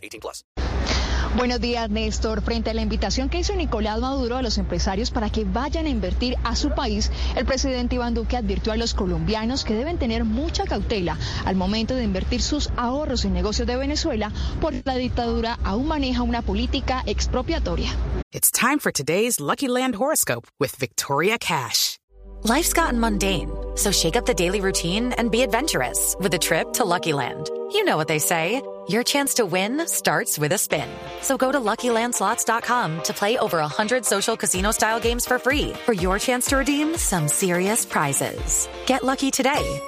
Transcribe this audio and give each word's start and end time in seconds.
18 0.00 0.20
plus. 0.20 0.44
Buenos 1.36 1.60
días, 1.60 1.88
Néstor. 1.88 2.42
Frente 2.42 2.70
a 2.70 2.74
la 2.74 2.82
invitación 2.82 3.28
que 3.28 3.38
hizo 3.38 3.54
Nicolás 3.54 4.00
Maduro 4.00 4.36
a 4.36 4.42
los 4.42 4.58
empresarios 4.58 5.12
para 5.12 5.30
que 5.30 5.44
vayan 5.44 5.86
a 5.86 5.88
invertir 5.88 6.36
a 6.42 6.56
su 6.56 6.70
país, 6.70 7.10
el 7.36 7.46
presidente 7.46 7.94
Iván 7.94 8.14
Duque 8.14 8.36
advirtió 8.36 8.72
a 8.72 8.76
los 8.76 8.94
colombianos 8.94 9.64
que 9.64 9.74
deben 9.74 9.96
tener 9.96 10.24
mucha 10.24 10.64
cautela 10.64 11.16
al 11.44 11.54
momento 11.54 11.94
de 11.94 12.02
invertir 12.02 12.42
sus 12.42 12.70
ahorros 12.76 13.24
en 13.24 13.32
negocios 13.32 13.68
de 13.68 13.76
Venezuela, 13.76 14.32
porque 14.60 14.82
la 14.84 14.96
dictadura 14.96 15.58
aún 15.62 15.86
maneja 15.86 16.22
una 16.22 16.42
política 16.42 17.04
expropiatoria. 17.06 17.94
It's 18.32 18.50
time 18.50 18.78
for 18.80 18.90
today's 18.90 19.38
Lucky 19.40 19.68
Land 19.68 19.94
horoscope 19.96 20.48
with 20.58 20.74
Victoria 20.78 21.38
Cash. 21.38 21.98
Life's 22.42 22.72
gotten 22.72 22.98
mundane, 22.98 23.50
so 23.76 23.92
shake 23.92 24.16
up 24.16 24.26
the 24.26 24.34
daily 24.34 24.60
routine 24.60 25.12
and 25.18 25.30
be 25.30 25.42
adventurous 25.42 26.16
with 26.18 26.34
a 26.34 26.38
trip 26.38 26.72
to 26.72 26.84
Lucky 26.84 27.12
Land. 27.12 27.50
You 27.72 27.84
know 27.84 27.96
what 27.96 28.08
they 28.08 28.18
say. 28.18 28.62
Your 28.88 29.04
chance 29.04 29.34
to 29.34 29.46
win 29.46 29.86
starts 29.86 30.38
with 30.38 30.52
a 30.52 30.58
spin. 30.58 30.88
So 31.22 31.36
go 31.36 31.52
to 31.52 31.60
LuckyLandSlots.com 31.60 33.02
to 33.02 33.12
play 33.12 33.38
over 33.38 33.58
100 33.58 34.04
social 34.04 34.36
casino-style 34.36 34.98
games 34.98 35.26
for 35.26 35.38
free 35.38 35.72
for 35.84 35.92
your 35.92 36.18
chance 36.18 36.46
to 36.46 36.56
redeem 36.56 36.96
some 36.96 37.28
serious 37.28 37.84
prizes. 37.84 38.68
Get 38.86 39.04
lucky 39.04 39.30
today 39.30 39.80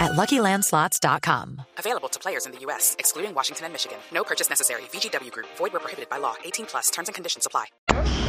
at 0.00 0.12
LuckyLandSlots.com. 0.12 1.62
Available 1.78 2.08
to 2.08 2.18
players 2.18 2.46
in 2.46 2.52
the 2.52 2.58
U.S., 2.60 2.96
excluding 2.98 3.34
Washington 3.34 3.66
and 3.66 3.74
Michigan. 3.74 3.98
No 4.12 4.24
purchase 4.24 4.48
necessary. 4.48 4.82
VGW 4.92 5.30
Group. 5.30 5.46
Void 5.58 5.72
where 5.74 5.80
prohibited 5.80 6.08
by 6.08 6.16
law. 6.18 6.34
18 6.44 6.66
plus. 6.66 6.90
Terms 6.90 7.08
and 7.08 7.14
conditions 7.14 7.44
apply. 7.44 7.66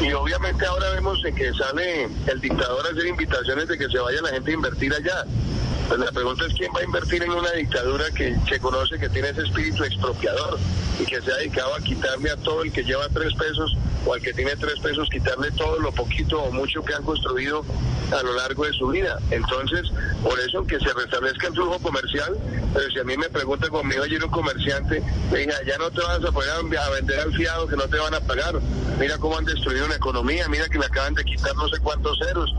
Y 0.01 0.11
obviamente 0.13 0.65
ahora 0.65 0.89
vemos 0.91 1.19
que 1.23 1.53
sale 1.53 2.09
el 2.27 2.41
dictador 2.41 2.85
a 2.85 2.89
hacer 2.89 3.05
invitaciones 3.05 3.67
de 3.69 3.77
que 3.77 3.87
se 3.87 3.99
vaya 3.99 4.21
la 4.21 4.29
gente 4.31 4.51
a 4.51 4.53
invertir 4.53 4.93
allá. 4.93 5.23
Pues 5.91 5.99
la 5.99 6.11
pregunta 6.13 6.45
es 6.45 6.53
quién 6.53 6.71
va 6.73 6.79
a 6.79 6.83
invertir 6.85 7.21
en 7.21 7.31
una 7.31 7.51
dictadura 7.51 8.05
que 8.11 8.33
se 8.47 8.61
conoce 8.61 8.97
que 8.97 9.09
tiene 9.09 9.27
ese 9.27 9.41
espíritu 9.41 9.83
expropiador 9.83 10.57
y 10.97 11.03
que 11.03 11.21
se 11.21 11.29
ha 11.29 11.35
dedicado 11.35 11.75
a 11.75 11.81
quitarle 11.81 12.31
a 12.31 12.37
todo 12.37 12.63
el 12.63 12.71
que 12.71 12.81
lleva 12.81 13.09
tres 13.09 13.33
pesos 13.33 13.75
o 14.05 14.13
al 14.13 14.21
que 14.21 14.31
tiene 14.33 14.55
tres 14.55 14.79
pesos, 14.79 15.09
quitarle 15.11 15.51
todo 15.51 15.79
lo 15.79 15.91
poquito 15.91 16.43
o 16.43 16.51
mucho 16.53 16.81
que 16.81 16.93
han 16.93 17.03
construido 17.03 17.65
a 18.09 18.23
lo 18.23 18.33
largo 18.35 18.63
de 18.63 18.71
su 18.71 18.87
vida. 18.87 19.19
Entonces, 19.31 19.81
por 20.23 20.39
eso 20.39 20.65
que 20.65 20.79
se 20.79 20.93
restablezca 20.93 21.47
el 21.47 21.55
flujo 21.55 21.77
comercial, 21.79 22.37
pero 22.73 22.89
si 22.89 22.97
a 22.97 23.03
mí 23.03 23.17
me 23.17 23.27
pregunta 23.27 23.67
conmigo 23.67 24.03
ayer 24.03 24.23
un 24.23 24.31
comerciante, 24.31 25.03
venga, 25.29 25.55
ya 25.67 25.77
no 25.77 25.91
te 25.91 25.99
vas 25.99 26.23
a 26.23 26.31
poder 26.31 26.51
a 26.51 26.89
vender 26.91 27.19
al 27.19 27.33
fiado 27.33 27.67
que 27.67 27.75
no 27.75 27.89
te 27.89 27.97
van 27.97 28.13
a 28.13 28.21
pagar. 28.21 28.61
Mira 28.97 29.17
cómo 29.17 29.37
han 29.37 29.43
destruido 29.43 29.87
una 29.87 29.95
economía, 29.95 30.47
mira 30.47 30.69
que 30.69 30.79
le 30.79 30.85
acaban 30.85 31.15
de 31.15 31.25
quitar 31.25 31.53
no 31.57 31.67
sé 31.67 31.81
cuántos 31.81 32.17
ceros. 32.17 32.49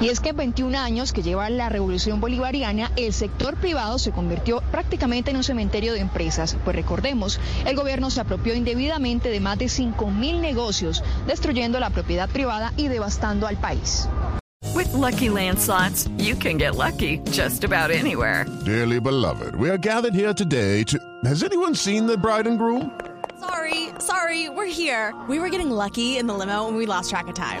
Y 0.00 0.08
es 0.08 0.20
que 0.20 0.30
en 0.30 0.36
21 0.36 0.78
años 0.78 1.12
que 1.12 1.22
lleva 1.22 1.50
la 1.50 1.68
revolución 1.68 2.20
bolivariana, 2.20 2.90
el 2.96 3.12
sector 3.12 3.56
privado 3.56 3.98
se 3.98 4.12
convirtió 4.12 4.62
prácticamente 4.70 5.30
en 5.30 5.36
un 5.36 5.44
cementerio 5.44 5.92
de 5.92 6.00
empresas. 6.00 6.56
Pues 6.64 6.74
recordemos, 6.74 7.38
el 7.66 7.76
gobierno 7.76 8.08
se 8.08 8.22
apropió 8.22 8.54
indebidamente 8.54 9.28
de 9.28 9.40
más 9.40 9.58
de 9.58 9.68
5 9.68 10.10
mil 10.10 10.40
negocios, 10.40 11.04
destruyendo 11.26 11.78
la 11.80 11.90
propiedad 11.90 12.30
privada 12.30 12.72
y 12.78 12.88
devastando 12.88 13.46
al 13.46 13.58
país. 13.58 14.08
With 14.74 14.92
lucky 14.94 15.28
landslots, 15.28 16.08
you 16.16 16.34
can 16.34 16.56
get 16.56 16.76
lucky 16.76 17.18
just 17.30 17.64
about 17.64 17.90
anywhere. 17.90 18.46
Dearly 18.64 19.00
beloved, 19.00 19.54
we 19.56 19.68
are 19.68 19.78
gathered 19.78 20.14
here 20.14 20.32
today 20.32 20.84
to. 20.84 20.98
Has 21.24 21.42
anyone 21.42 21.74
seen 21.74 22.06
the 22.06 22.16
bride 22.16 22.46
and 22.46 22.58
groom? 22.58 22.90
Sorry, 23.38 23.88
sorry, 23.98 24.48
we're 24.48 24.66
here. 24.66 25.14
We 25.28 25.38
were 25.38 25.50
getting 25.50 25.70
lucky 25.70 26.16
in 26.16 26.26
the 26.26 26.34
limo 26.34 26.68
and 26.68 26.76
we 26.76 26.86
lost 26.86 27.10
track 27.10 27.28
of 27.28 27.34
time. 27.34 27.60